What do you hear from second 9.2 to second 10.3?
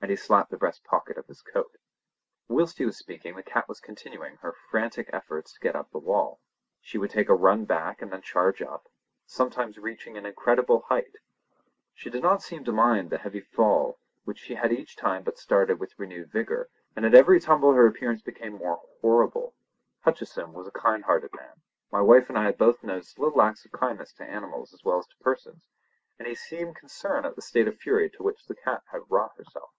sometimes reaching an